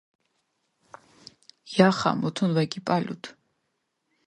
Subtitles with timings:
[1.75, 3.23] იახა, მუთუნ ვეგიპალუდ.